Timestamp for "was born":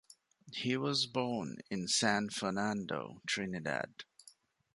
0.77-1.57